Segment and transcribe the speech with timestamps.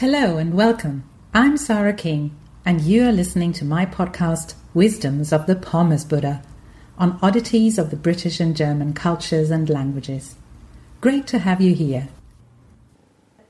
[0.00, 1.04] Hello and welcome.
[1.34, 2.34] I'm Sarah King,
[2.64, 6.42] and you are listening to my podcast, Wisdoms of the Pommes Buddha,
[6.96, 10.36] on oddities of the British and German cultures and languages.
[11.02, 12.08] Great to have you here.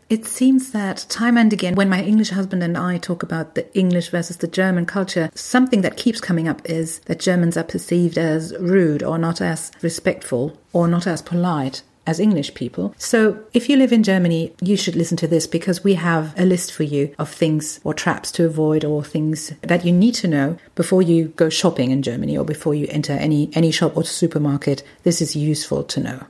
[0.08, 3.72] It seems that time and again, when my English husband and I talk about the
[3.78, 8.18] English versus the German culture, something that keeps coming up is that Germans are perceived
[8.18, 12.94] as rude or not as respectful or not as polite as English people.
[12.98, 16.44] So if you live in Germany, you should listen to this because we have a
[16.44, 20.28] list for you of things or traps to avoid or things that you need to
[20.28, 24.04] know before you go shopping in Germany or before you enter any, any shop or
[24.04, 24.82] supermarket.
[25.02, 26.26] This is useful to know.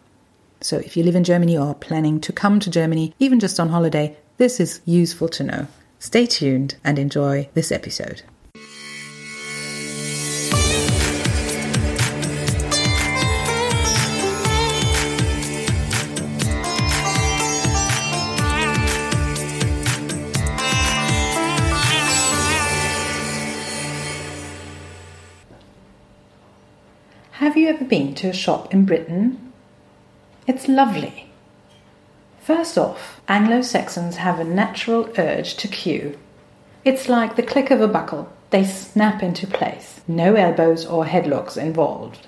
[0.60, 3.58] So if you live in Germany or are planning to come to Germany, even just
[3.58, 5.66] on holiday, this is useful to know.
[5.98, 8.22] Stay tuned and enjoy this episode.
[27.40, 29.50] Have you ever been to a shop in Britain?
[30.46, 31.30] It's lovely.
[32.42, 36.18] First off, Anglo Saxons have a natural urge to queue.
[36.84, 41.56] It's like the click of a buckle, they snap into place, no elbows or headlocks
[41.56, 42.26] involved.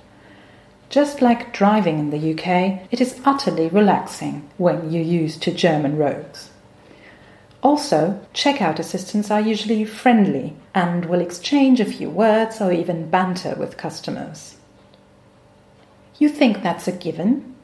[0.88, 5.98] Just like driving in the UK, it is utterly relaxing when you're used to German
[5.98, 6.48] roads.
[7.62, 13.54] Also, checkout assistants are usually friendly and will exchange a few words or even banter
[13.56, 14.56] with customers.
[16.18, 17.55] You think that's a given?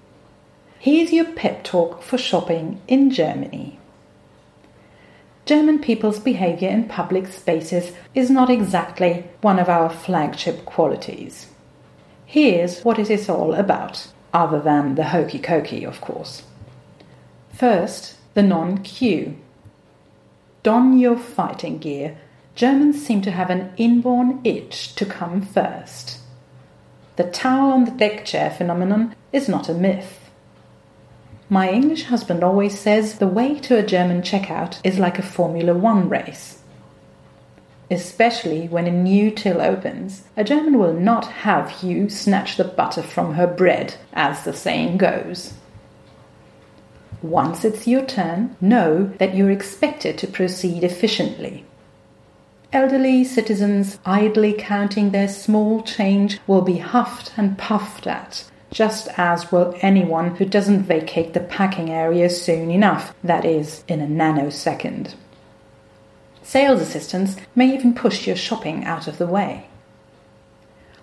[0.78, 3.78] Here's your pep talk for shopping in Germany.
[5.44, 11.46] German people's behavior in public spaces is not exactly one of our flagship qualities.
[12.26, 16.42] Here's what it is all about, other than the hokey cokey, of course.
[17.52, 19.36] First, the non queue.
[20.62, 22.18] Don your fighting gear.
[22.54, 26.18] Germans seem to have an inborn itch to come first.
[27.18, 30.30] The towel on the deck chair phenomenon is not a myth.
[31.48, 35.74] My English husband always says the way to a German checkout is like a Formula
[35.74, 36.62] One race.
[37.90, 43.02] Especially when a new till opens, a German will not have you snatch the butter
[43.02, 45.54] from her bread, as the saying goes.
[47.20, 51.64] Once it's your turn, know that you're expected to proceed efficiently.
[52.70, 59.50] Elderly citizens idly counting their small change will be huffed and puffed at, just as
[59.50, 65.14] will anyone who doesn't vacate the packing area soon enough, that is, in a nanosecond.
[66.42, 69.66] Sales assistants may even push your shopping out of the way.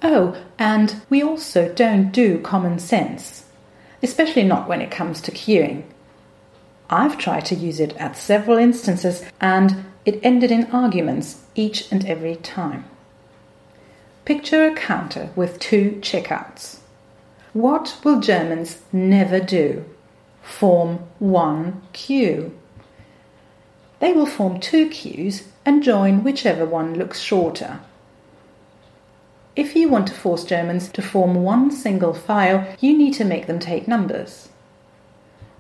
[0.03, 3.45] Oh, and we also don't do common sense,
[4.03, 5.83] especially not when it comes to queuing.
[6.89, 12.05] I've tried to use it at several instances and it ended in arguments each and
[12.05, 12.85] every time.
[14.23, 16.79] Picture a counter with two checkouts.
[17.53, 19.85] What will Germans never do?
[20.41, 22.55] Form one queue.
[23.99, 27.79] They will form two queues and join whichever one looks shorter.
[29.55, 33.47] If you want to force Germans to form one single file, you need to make
[33.47, 34.49] them take numbers.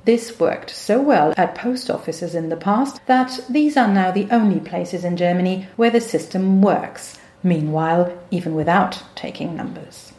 [0.05, 4.27] This worked so well at post offices in the past that these are now the
[4.29, 10.13] only places in Germany where the system works, meanwhile, even without taking numbers.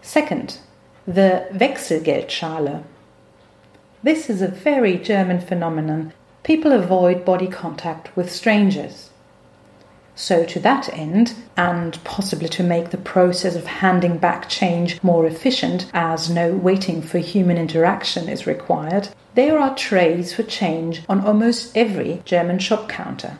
[0.00, 0.58] Second,
[1.06, 2.84] the Wechselgeldschale.
[4.04, 6.12] This is a very German phenomenon.
[6.44, 9.10] People avoid body contact with strangers.
[10.18, 15.26] So, to that end, and possibly to make the process of handing back change more
[15.26, 21.20] efficient, as no waiting for human interaction is required, there are trays for change on
[21.20, 23.36] almost every German shop counter.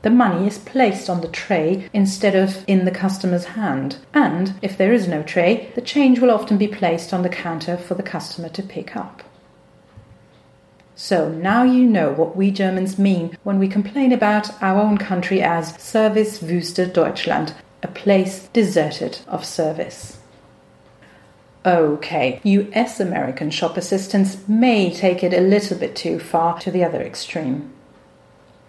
[0.00, 4.78] The money is placed on the tray instead of in the customer's hand, and if
[4.78, 8.02] there is no tray, the change will often be placed on the counter for the
[8.02, 9.22] customer to pick up.
[11.02, 15.40] So now you know what we Germans mean when we complain about our own country
[15.40, 20.18] as Servicewüste Deutschland, a place deserted of service.
[21.64, 26.84] Okay, US American shop assistants may take it a little bit too far to the
[26.84, 27.72] other extreme.